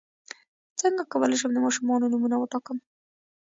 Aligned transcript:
څنګه 0.79 1.03
کولی 1.11 1.37
شم 1.41 1.51
د 1.53 1.57
ماشومانو 1.65 2.11
نومونه 2.11 2.35
وټاکم 2.37 2.77